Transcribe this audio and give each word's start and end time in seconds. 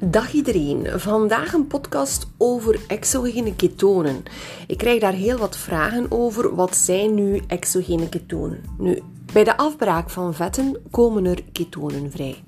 Dag 0.00 0.32
iedereen, 0.32 1.00
vandaag 1.00 1.52
een 1.52 1.66
podcast 1.66 2.26
over 2.36 2.80
exogene 2.86 3.56
ketonen. 3.56 4.22
Ik 4.66 4.78
krijg 4.78 5.00
daar 5.00 5.12
heel 5.12 5.38
wat 5.38 5.56
vragen 5.56 6.06
over. 6.08 6.54
Wat 6.54 6.76
zijn 6.76 7.14
nu 7.14 7.42
exogene 7.46 8.08
ketonen? 8.08 8.60
Nu, 8.78 9.02
bij 9.32 9.44
de 9.44 9.56
afbraak 9.56 10.10
van 10.10 10.34
vetten 10.34 10.76
komen 10.90 11.24
er 11.24 11.42
ketonen 11.52 12.10
vrij. 12.10 12.42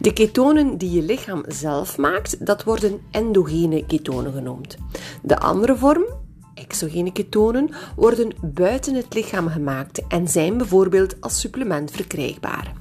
De 0.00 0.12
ketonen 0.12 0.78
die 0.78 0.90
je 0.90 1.02
lichaam 1.02 1.44
zelf 1.46 1.98
maakt, 1.98 2.46
dat 2.46 2.64
worden 2.64 3.00
endogene 3.10 3.86
ketonen 3.86 4.32
genoemd. 4.32 4.76
De 5.22 5.38
andere 5.38 5.76
vorm, 5.76 6.04
exogene 6.54 7.12
ketonen, 7.12 7.70
worden 7.96 8.32
buiten 8.40 8.94
het 8.94 9.14
lichaam 9.14 9.48
gemaakt 9.48 10.06
en 10.08 10.28
zijn 10.28 10.56
bijvoorbeeld 10.56 11.20
als 11.20 11.40
supplement 11.40 11.90
verkrijgbaar. 11.90 12.72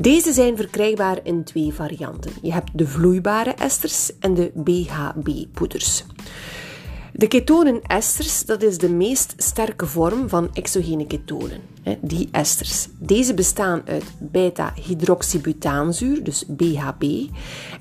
Deze 0.00 0.32
zijn 0.32 0.56
verkrijgbaar 0.56 1.18
in 1.22 1.44
twee 1.44 1.72
varianten. 1.72 2.32
Je 2.42 2.52
hebt 2.52 2.78
de 2.78 2.86
vloeibare 2.86 3.50
esters 3.50 4.18
en 4.18 4.34
de 4.34 4.50
BHB-poeders. 4.54 6.04
De 7.12 7.28
ketonen-esters, 7.28 8.44
dat 8.44 8.62
is 8.62 8.78
de 8.78 8.90
meest 8.90 9.34
sterke 9.36 9.86
vorm 9.86 10.28
van 10.28 10.54
exogene 10.54 11.06
ketonen, 11.06 11.60
die 12.00 12.28
esters. 12.32 12.88
Deze 12.98 13.34
bestaan 13.34 13.82
uit 13.84 14.04
beta-hydroxybutaanzuur, 14.18 16.24
dus 16.24 16.44
BHB, 16.48 17.04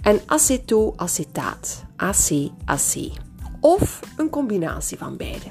en 0.02 0.20
acetoacetaat, 0.26 1.84
ACAC, 1.96 3.12
of 3.60 4.00
een 4.18 4.30
combinatie 4.30 4.98
van 4.98 5.18
beide. 5.18 5.46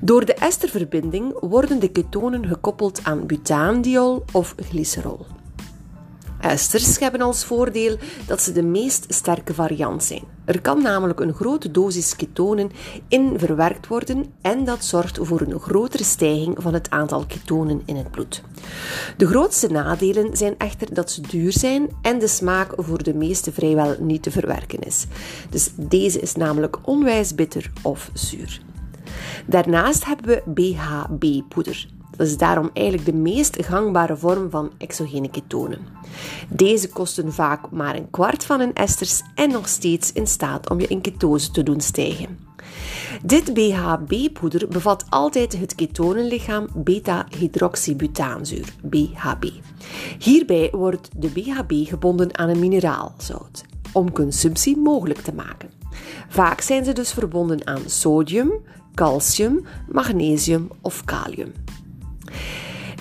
Door 0.00 0.24
de 0.24 0.34
esterverbinding 0.34 1.36
worden 1.40 1.78
de 1.78 1.90
ketonen 1.90 2.46
gekoppeld 2.46 3.04
aan 3.04 3.26
butaandiol 3.26 4.24
of 4.32 4.54
glycerol. 4.58 5.26
Esters 6.42 6.98
hebben 6.98 7.20
als 7.20 7.44
voordeel 7.44 7.96
dat 8.26 8.42
ze 8.42 8.52
de 8.52 8.62
meest 8.62 9.04
sterke 9.08 9.54
variant 9.54 10.04
zijn. 10.04 10.22
Er 10.44 10.60
kan 10.60 10.82
namelijk 10.82 11.20
een 11.20 11.34
grote 11.34 11.70
dosis 11.70 12.16
ketonen 12.16 12.70
in 13.08 13.38
verwerkt 13.38 13.86
worden 13.86 14.32
en 14.40 14.64
dat 14.64 14.84
zorgt 14.84 15.18
voor 15.20 15.40
een 15.40 15.60
grotere 15.60 16.04
stijging 16.04 16.56
van 16.58 16.74
het 16.74 16.90
aantal 16.90 17.24
ketonen 17.26 17.82
in 17.84 17.96
het 17.96 18.10
bloed. 18.10 18.42
De 19.16 19.26
grootste 19.26 19.68
nadelen 19.68 20.36
zijn 20.36 20.54
echter 20.58 20.94
dat 20.94 21.10
ze 21.10 21.20
duur 21.20 21.52
zijn 21.52 21.88
en 22.02 22.18
de 22.18 22.28
smaak 22.28 22.72
voor 22.76 23.02
de 23.02 23.14
meeste 23.14 23.52
vrijwel 23.52 23.96
niet 24.00 24.22
te 24.22 24.30
verwerken 24.30 24.78
is. 24.78 25.06
Dus 25.50 25.70
deze 25.74 26.20
is 26.20 26.34
namelijk 26.34 26.76
onwijs 26.82 27.34
bitter 27.34 27.70
of 27.82 28.10
zuur. 28.12 28.60
Daarnaast 29.46 30.04
hebben 30.04 30.26
we 30.26 30.42
BHB-poeder. 30.46 31.88
Dat 32.16 32.26
is 32.26 32.36
daarom 32.36 32.70
eigenlijk 32.72 33.06
de 33.06 33.14
meest 33.14 33.64
gangbare 33.64 34.16
vorm 34.16 34.50
van 34.50 34.72
exogene 34.78 35.30
ketonen. 35.30 35.78
Deze 36.48 36.88
kosten 36.88 37.32
vaak 37.32 37.70
maar 37.70 37.96
een 37.96 38.10
kwart 38.10 38.44
van 38.44 38.60
hun 38.60 38.74
esters 38.74 39.22
en 39.34 39.50
nog 39.50 39.68
steeds 39.68 40.12
in 40.12 40.26
staat 40.26 40.70
om 40.70 40.80
je 40.80 40.86
in 40.86 41.00
ketose 41.00 41.50
te 41.50 41.62
doen 41.62 41.80
stijgen. 41.80 42.38
Dit 43.24 43.54
BHB-poeder 43.54 44.68
bevat 44.68 45.04
altijd 45.08 45.58
het 45.58 45.74
ketonenlichaam 45.74 46.68
beta-hydroxybutaanzuur, 46.74 48.74
BHB. 48.82 49.50
Hierbij 50.18 50.68
wordt 50.72 51.08
de 51.16 51.28
BHB 51.28 51.88
gebonden 51.88 52.38
aan 52.38 52.48
een 52.48 52.58
mineraalzout 52.58 53.64
om 53.92 54.12
consumptie 54.12 54.76
mogelijk 54.76 55.20
te 55.20 55.34
maken. 55.34 55.70
Vaak 56.28 56.60
zijn 56.60 56.84
ze 56.84 56.92
dus 56.92 57.12
verbonden 57.12 57.66
aan 57.66 57.82
sodium, 57.86 58.52
calcium, 58.94 59.64
magnesium 59.88 60.68
of 60.80 61.04
kalium. 61.04 61.52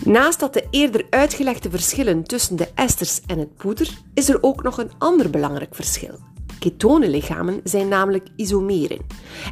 Naast 0.05 0.39
dat 0.39 0.53
de 0.53 0.67
eerder 0.69 1.05
uitgelegde 1.09 1.69
verschillen 1.69 2.23
tussen 2.23 2.55
de 2.55 2.67
esters 2.75 3.21
en 3.27 3.39
het 3.39 3.55
poeder, 3.55 3.97
is 4.13 4.29
er 4.29 4.37
ook 4.43 4.63
nog 4.63 4.77
een 4.77 4.91
ander 4.97 5.29
belangrijk 5.29 5.75
verschil. 5.75 6.19
Ketonenlichamen 6.59 7.61
zijn 7.63 7.87
namelijk 7.87 8.27
isomeren. 8.35 8.99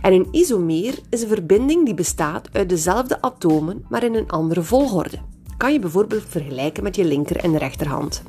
En 0.01 0.13
een 0.13 0.27
isomeer 0.31 0.99
is 1.09 1.21
een 1.21 1.27
verbinding 1.27 1.85
die 1.85 1.93
bestaat 1.93 2.49
uit 2.51 2.69
dezelfde 2.69 3.21
atomen, 3.21 3.85
maar 3.89 4.03
in 4.03 4.15
een 4.15 4.29
andere 4.29 4.63
volgorde. 4.63 5.17
Kan 5.57 5.73
je 5.73 5.79
bijvoorbeeld 5.79 6.25
vergelijken 6.27 6.83
met 6.83 6.95
je 6.95 7.05
linker 7.05 7.37
en 7.37 7.57
rechterhand. 7.57 8.23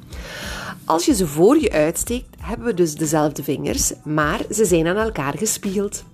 Als 0.85 1.05
je 1.05 1.15
ze 1.15 1.27
voor 1.27 1.61
je 1.61 1.73
uitsteekt, 1.73 2.37
hebben 2.39 2.67
we 2.67 2.75
dus 2.75 2.95
dezelfde 2.95 3.43
vingers, 3.43 3.93
maar 4.05 4.41
ze 4.51 4.65
zijn 4.65 4.87
aan 4.87 4.97
elkaar 4.97 5.39
gespiegeld. 5.39 6.05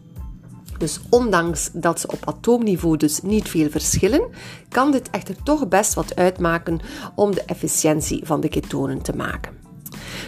Dus 0.78 1.00
ondanks 1.08 1.70
dat 1.72 2.00
ze 2.00 2.08
op 2.08 2.18
atoomniveau 2.24 2.96
dus 2.96 3.22
niet 3.22 3.48
veel 3.48 3.70
verschillen, 3.70 4.22
kan 4.68 4.92
dit 4.92 5.10
echter 5.10 5.42
toch 5.42 5.68
best 5.68 5.94
wat 5.94 6.16
uitmaken 6.16 6.80
om 7.14 7.34
de 7.34 7.42
efficiëntie 7.42 8.20
van 8.24 8.40
de 8.40 8.48
ketonen 8.48 9.02
te 9.02 9.16
maken. 9.16 9.52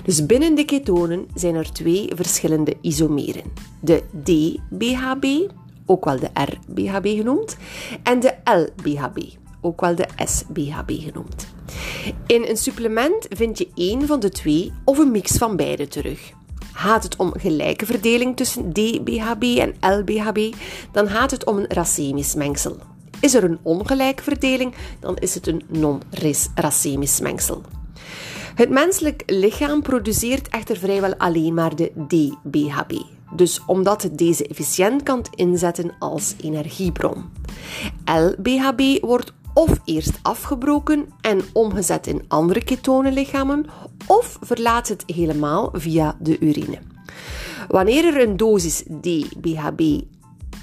Dus 0.04 0.26
binnen 0.26 0.54
de 0.54 0.64
ketonen 0.64 1.26
zijn 1.34 1.54
er 1.54 1.72
twee 1.72 2.10
verschillende 2.14 2.74
isomeren. 2.80 3.42
De 3.80 4.02
D-BHB, 4.22 5.50
ook 5.86 6.04
wel 6.04 6.18
de 6.18 6.30
R-BHB 6.34 7.06
genoemd, 7.06 7.56
en 8.02 8.20
de 8.20 8.34
L-BHB, 8.44 9.18
ook 9.60 9.80
wel 9.80 9.94
de 9.94 10.08
S-BHB 10.24 10.90
genoemd. 10.90 11.46
In 12.26 12.44
een 12.48 12.56
supplement 12.56 13.26
vind 13.30 13.58
je 13.58 13.68
één 13.74 14.06
van 14.06 14.20
de 14.20 14.30
twee 14.30 14.72
of 14.84 14.98
een 14.98 15.10
mix 15.10 15.36
van 15.36 15.56
beide 15.56 15.88
terug. 15.88 16.36
Gaat 16.78 17.02
het 17.02 17.16
om 17.16 17.32
gelijke 17.38 17.86
verdeling 17.86 18.36
tussen 18.36 18.72
DBHB 18.72 19.42
en 19.42 19.74
LBHB, 19.98 20.54
dan 20.92 21.08
gaat 21.08 21.30
het 21.30 21.44
om 21.44 21.56
een 21.56 21.68
racemisch 21.68 22.34
mengsel. 22.34 22.76
Is 23.20 23.34
er 23.34 23.44
een 23.44 23.58
ongelijke 23.62 24.22
verdeling, 24.22 24.74
dan 25.00 25.16
is 25.16 25.34
het 25.34 25.46
een 25.46 25.62
non-racemisch 25.68 27.20
mengsel. 27.20 27.62
Het 28.54 28.70
menselijk 28.70 29.22
lichaam 29.26 29.82
produceert 29.82 30.48
echter 30.48 30.76
vrijwel 30.76 31.16
alleen 31.16 31.54
maar 31.54 31.76
de 31.76 31.92
DBHB. 32.08 33.02
Dus 33.36 33.60
omdat 33.66 34.02
het 34.02 34.18
deze 34.18 34.46
efficiënt 34.46 35.02
kan 35.02 35.24
inzetten 35.34 35.92
als 35.98 36.34
energiebron. 36.40 37.24
LBHB 38.04 39.00
wordt 39.00 39.32
of 39.58 39.80
eerst 39.84 40.18
afgebroken 40.22 41.06
en 41.20 41.40
omgezet 41.52 42.06
in 42.06 42.24
andere 42.28 42.64
ketonenlichamen, 42.64 43.66
of 44.06 44.38
verlaat 44.40 44.88
het 44.88 45.02
helemaal 45.06 45.70
via 45.72 46.16
de 46.20 46.38
urine. 46.38 46.78
Wanneer 47.68 48.04
er 48.04 48.28
een 48.28 48.36
dosis 48.36 48.82
DBHB 49.00 50.00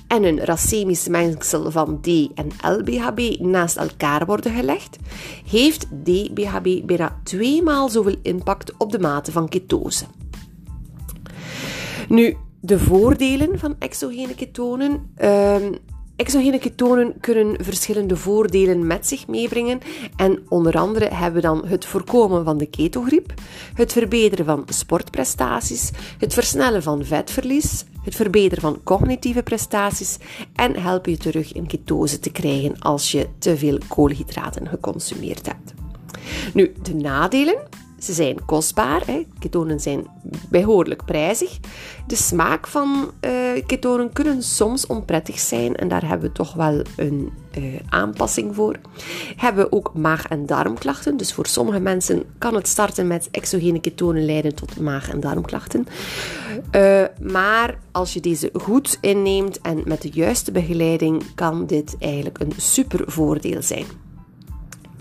en 0.08 0.24
een 0.24 0.40
racemisch 0.40 1.08
mengsel 1.08 1.72
van 1.72 2.02
D 2.02 2.08
en 2.36 2.50
LBHB 2.62 3.40
naast 3.40 3.78
elkaar 3.78 4.26
worden 4.26 4.54
gelegd, 4.54 4.98
heeft 5.46 5.88
DBHB 6.04 6.86
bijna 6.86 7.20
tweemaal 7.24 7.90
zoveel 7.90 8.18
impact 8.22 8.78
op 8.78 8.92
de 8.92 9.00
mate 9.00 9.32
van 9.32 9.50
ketose. 9.50 10.06
Nu, 12.10 12.38
de 12.62 12.80
voordelen 12.80 13.60
van 13.60 13.76
exogene 13.80 14.36
ketonen. 14.36 15.12
Uh, 15.18 15.56
Exogene 16.16 16.60
ketonen 16.60 17.14
kunnen 17.20 17.64
verschillende 17.64 18.16
voordelen 18.16 18.88
met 18.88 19.08
zich 19.08 19.28
meebrengen 19.28 19.80
en 20.16 20.40
onder 20.48 20.78
andere 20.78 21.06
hebben 21.06 21.42
we 21.42 21.48
dan 21.48 21.66
het 21.66 21.86
voorkomen 21.86 22.44
van 22.46 22.58
de 22.58 22.66
ketogriep, 22.66 23.34
het 23.74 23.92
verbeteren 23.92 24.46
van 24.46 24.64
sportprestaties, 24.68 25.92
het 26.18 26.34
versnellen 26.34 26.84
van 26.84 27.06
vetverlies, 27.06 27.86
het 28.04 28.16
verbeteren 28.16 28.62
van 28.62 28.84
cognitieve 28.84 29.44
prestaties 29.44 30.18
en 30.54 30.82
helpen 30.82 31.12
je 31.12 31.18
terug 31.18 31.54
in 31.54 31.68
ketose 31.68 32.20
te 32.20 32.32
krijgen 32.32 32.80
als 32.80 33.12
je 33.12 33.28
te 33.38 33.58
veel 33.58 33.78
koolhydraten 33.88 34.68
geconsumeerd 34.68 35.46
hebt. 35.46 35.74
Nu, 36.54 36.74
de 36.82 36.94
nadelen 36.94 37.58
ze 38.06 38.14
zijn 38.14 38.46
kostbaar, 38.46 39.02
hè. 39.06 39.26
ketonen 39.40 39.80
zijn 39.80 40.08
behoorlijk 40.50 41.06
prijzig. 41.06 41.60
De 42.08 42.16
smaak 42.16 42.68
van 42.68 43.12
uh, 43.22 43.32
ketonen 43.66 44.14
kunnen 44.14 44.44
soms 44.44 44.88
onprettig 44.88 45.40
zijn 45.40 45.76
en 45.76 45.88
daar 45.88 46.08
hebben 46.08 46.28
we 46.28 46.34
toch 46.34 46.54
wel 46.54 46.82
een 46.96 47.32
uh, 47.58 47.80
aanpassing 47.90 48.56
voor. 48.56 48.76
Hebben 49.36 49.72
ook 49.72 49.92
maag- 49.94 50.28
en 50.28 50.46
darmklachten, 50.46 51.18
dus 51.18 51.34
voor 51.34 51.46
sommige 51.46 51.80
mensen 51.80 52.24
kan 52.38 52.56
het 52.56 52.68
starten 52.68 53.08
met 53.08 53.28
exogene 53.32 53.80
ketonen 53.80 54.26
leiden 54.26 54.56
tot 54.56 54.80
maag- 54.80 55.10
en 55.10 55.20
darmklachten. 55.20 55.88
Uh, 56.72 57.04
maar 57.22 57.78
als 57.92 58.14
je 58.14 58.20
deze 58.20 58.50
goed 58.54 58.98
inneemt 59.02 59.62
en 59.62 59.82
met 59.86 60.02
de 60.02 60.10
juiste 60.10 60.52
begeleiding, 60.52 61.24
kan 61.36 61.66
dit 61.66 61.96
eigenlijk 62.00 62.40
een 62.40 62.54
super 62.58 63.04
voordeel 63.06 63.62
zijn. 63.62 63.86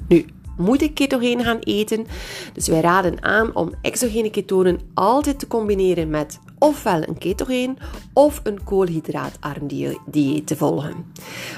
Nu, 0.09 0.25
moet 0.57 0.83
ik 0.83 0.95
ketogeen 0.95 1.45
gaan 1.45 1.59
eten. 1.59 2.07
Dus 2.53 2.69
wij 2.69 2.81
raden 2.81 3.23
aan 3.23 3.55
om 3.55 3.73
exogene 3.83 4.31
ketonen 4.31 4.81
altijd 4.95 5.39
te 5.39 5.47
combineren 5.47 6.11
met 6.11 6.39
ofwel 6.59 7.09
een 7.09 7.19
ketogeen 7.19 7.79
of 8.13 8.41
een 8.43 8.65
koolhydraatarm 8.65 9.67
dieet 10.07 10.47
te 10.47 10.57
volgen. 10.57 11.13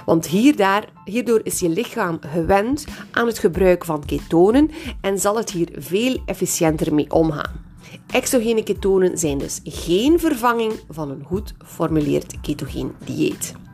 Want 0.06 0.26
hierdoor, 0.26 1.40
is 1.42 1.60
je 1.60 1.68
lichaam 1.68 2.18
gewend 2.20 2.84
aan 3.10 3.26
het 3.26 3.38
gebruik 3.38 3.84
van 3.84 4.04
ketonen 4.04 4.70
en 5.00 5.18
zal 5.18 5.36
het 5.36 5.50
hier 5.50 5.68
veel 5.76 6.22
efficiënter 6.26 6.94
mee 6.94 7.10
omgaan. 7.10 7.64
Exogene 8.06 8.62
ketonen 8.62 9.18
zijn 9.18 9.38
dus 9.38 9.60
geen 9.64 10.20
vervanging 10.20 10.72
van 10.88 11.10
een 11.10 11.24
goed 11.24 11.54
geformuleerd 11.58 12.40
ketogeen 12.40 12.92
dieet. 13.04 13.65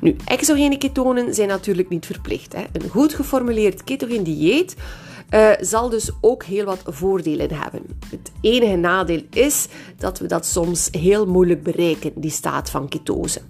Nu, 0.00 0.16
exogene 0.24 0.78
ketonen 0.78 1.34
zijn 1.34 1.48
natuurlijk 1.48 1.88
niet 1.88 2.06
verplicht. 2.06 2.52
Hè. 2.52 2.64
Een 2.72 2.88
goed 2.88 3.14
geformuleerd 3.14 3.84
ketogeen 3.84 4.22
dieet 4.22 4.74
uh, 5.30 5.50
zal 5.60 5.88
dus 5.88 6.10
ook 6.20 6.44
heel 6.44 6.64
wat 6.64 6.82
voordelen 6.84 7.50
hebben. 7.50 7.82
Het 8.10 8.32
enige 8.40 8.76
nadeel 8.76 9.22
is 9.30 9.66
dat 9.98 10.18
we 10.18 10.26
dat 10.26 10.46
soms 10.46 10.88
heel 10.90 11.26
moeilijk 11.26 11.62
bereiken, 11.62 12.12
die 12.14 12.30
staat 12.30 12.70
van 12.70 12.88
ketose. 12.88 13.40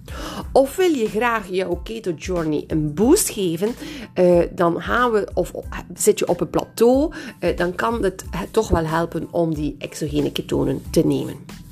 Of 0.51 0.75
wil 0.75 0.91
je 0.91 1.07
graag 1.07 1.47
jouw 1.49 1.79
keto 1.83 2.11
journey 2.11 2.63
een 2.67 2.93
boost 2.93 3.29
geven, 3.29 3.69
uh, 4.15 4.43
dan 4.51 4.81
gaan 4.81 5.11
we, 5.11 5.27
of 5.33 5.51
zit 5.93 6.19
je 6.19 6.27
op 6.27 6.41
een 6.41 6.49
plateau, 6.49 7.13
uh, 7.39 7.57
dan 7.57 7.75
kan 7.75 8.03
het 8.03 8.25
toch 8.51 8.69
wel 8.69 8.85
helpen 8.85 9.27
om 9.31 9.53
die 9.53 9.75
exogene 9.79 10.31
ketonen 10.31 10.83
te 10.89 11.05
nemen. 11.05 11.63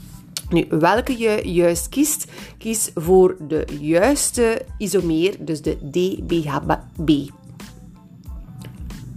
Nu, 0.54 0.66
welke 0.70 1.18
je 1.18 1.42
juist 1.44 1.90
kiest, 1.90 2.26
kies 2.58 2.92
voor 2.96 3.36
de 3.48 3.66
juiste 3.80 4.66
isomeer, 4.78 5.36
dus 5.40 5.62
de 5.62 5.78
DBHB. 5.82 7.30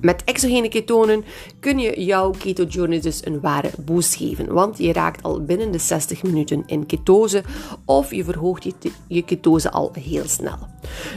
Met 0.07 0.25
exogene 0.25 0.69
ketonen 0.69 1.25
kun 1.61 1.79
je 1.79 2.05
jouw 2.05 2.31
ketojourney 2.31 3.01
dus 3.01 3.25
een 3.25 3.41
ware 3.41 3.71
boost 3.81 4.15
geven, 4.15 4.53
want 4.53 4.79
je 4.79 4.93
raakt 4.93 5.23
al 5.23 5.45
binnen 5.45 5.71
de 5.71 5.79
60 5.79 6.23
minuten 6.23 6.63
in 6.67 6.87
ketose 6.87 7.43
of 7.85 8.15
je 8.15 8.25
verhoogt 8.25 8.65
je, 8.65 8.73
je 9.09 9.23
ketose 9.23 9.71
al 9.71 9.91
heel 10.01 10.29
snel. 10.29 10.59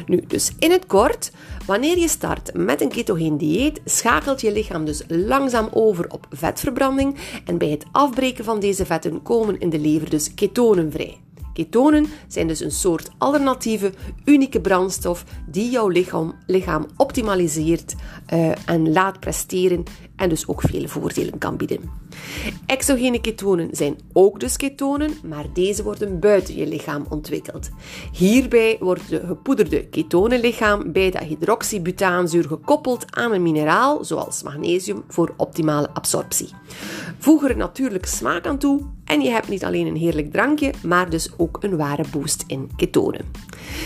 Nu, 0.06 0.24
dus 0.28 0.52
in 0.60 0.72
het 0.72 0.86
kort, 0.86 1.32
wanneer 1.66 1.98
je 1.98 2.08
start 2.08 2.54
met 2.54 2.82
een 2.82 2.90
ketogeen 2.90 3.38
dieet, 3.38 3.82
schakelt 3.86 4.42
je 4.42 4.52
lichaam 4.52 4.86
dus 4.86 5.04
langzaam 5.08 5.70
over 5.74 6.06
op 6.10 6.28
vetverbranding 6.30 7.16
en 7.46 7.58
bij 7.58 7.70
het 7.70 7.86
afbreken 7.92 8.44
van 8.44 8.60
deze 8.60 8.86
vetten 8.86 9.22
komen 9.22 9.60
in 9.60 9.70
de 9.70 9.80
lever 9.80 10.10
dus 10.10 10.34
ketonen 10.34 10.92
vrij. 10.92 11.18
Ketonen 11.54 12.06
zijn 12.28 12.48
dus 12.48 12.60
een 12.60 12.72
soort 12.72 13.10
alternatieve, 13.18 13.94
unieke 14.26 14.62
brandstof 14.62 15.24
die 15.48 15.70
jouw 15.70 15.88
lichaam, 15.88 16.36
lichaam 16.46 16.86
optimaliseert 16.98 17.96
uh, 18.34 18.52
en 18.66 18.92
laat 18.92 19.20
presteren 19.20 19.84
en 20.16 20.30
dus 20.30 20.48
ook 20.48 20.62
veel 20.62 20.88
voordelen 20.88 21.38
kan 21.38 21.58
bieden. 21.58 21.80
Exogene 22.66 23.22
ketonen 23.22 23.70
zijn 23.72 23.98
ook 24.14 24.40
dus 24.40 24.58
ketonen, 24.58 25.12
maar 25.24 25.46
deze 25.54 25.84
worden 25.84 26.20
buiten 26.20 26.56
je 26.56 26.68
lichaam 26.68 27.06
ontwikkeld. 27.10 27.70
Hierbij 28.12 28.78
wordt 28.80 29.10
de 29.10 29.22
gepoederde 29.26 29.86
ketonenlichaam 29.86 30.92
bij 30.92 31.12
dat 31.12 31.24
hydroxybutaanzuur 31.24 32.48
gekoppeld 32.48 33.16
aan 33.16 33.32
een 33.32 33.42
mineraal, 33.42 34.04
zoals 34.04 34.44
magnesium, 34.44 35.04
voor 35.08 35.34
optimale 35.38 35.90
absorptie. 35.94 36.50
Voeg 37.22 37.44
er 37.44 37.58
natuurlijk 37.58 38.06
smaak 38.06 38.46
aan 38.46 38.58
toe 38.58 38.82
en 39.06 39.22
je 39.22 39.30
hebt 39.30 39.48
niet 39.48 39.64
alleen 39.64 39.88
een 39.88 39.96
heerlijk 39.96 40.32
drankje, 40.32 40.74
maar 40.86 41.10
dus 41.10 41.30
ook 41.38 41.58
een 41.62 41.78
ware 41.78 42.04
boost 42.12 42.44
in 42.48 42.72
ketonen. 42.76 43.26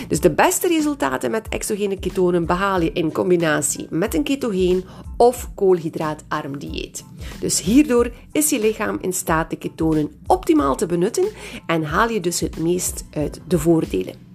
Dus 0.08 0.20
de 0.20 0.32
beste 0.32 0.68
resultaten 0.68 1.32
met 1.32 1.50
exogene 1.50 2.00
ketonen 2.00 2.46
behaal 2.46 2.82
je 2.82 2.92
in 2.92 3.12
combinatie 3.12 3.88
met 3.90 4.14
een 4.14 4.24
ketogeen 4.24 4.84
of 5.18 5.50
koolhydraatarm 5.56 6.58
dieet. 6.58 7.06
Dus 7.40 7.62
hierdoor 7.62 8.12
is 8.32 8.50
je 8.50 8.60
lichaam 8.60 8.98
in 9.02 9.14
staat 9.14 9.50
de 9.50 9.56
ketonen 9.56 10.12
optimaal 10.28 10.76
te 10.76 10.86
benutten 10.86 11.26
en 11.68 11.84
haal 11.84 12.10
je 12.10 12.20
dus 12.20 12.40
het 12.40 12.60
meest 12.60 13.06
uit 13.12 13.42
de 13.48 13.60
voordelen. 13.60 14.33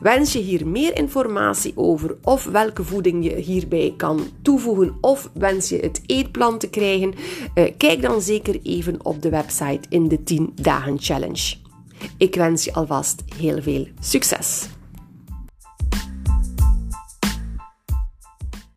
Wens 0.00 0.32
je 0.32 0.38
hier 0.38 0.66
meer 0.66 0.96
informatie 0.96 1.72
over 1.76 2.16
of 2.22 2.44
welke 2.44 2.84
voeding 2.84 3.24
je 3.24 3.34
hierbij 3.34 3.94
kan 3.96 4.20
toevoegen 4.42 4.96
of 5.00 5.30
wens 5.34 5.68
je 5.68 5.78
het 5.78 6.02
eetplan 6.06 6.58
te 6.58 6.68
krijgen? 6.68 7.14
Uh, 7.54 7.64
kijk 7.76 8.02
dan 8.02 8.20
zeker 8.20 8.60
even 8.62 9.04
op 9.04 9.22
de 9.22 9.30
website 9.30 9.88
in 9.88 10.08
de 10.08 10.22
10 10.22 10.52
dagen 10.54 10.96
challenge. 10.98 11.54
Ik 12.16 12.34
wens 12.34 12.64
je 12.64 12.74
alvast 12.74 13.22
heel 13.36 13.62
veel 13.62 13.86
succes! 14.00 14.75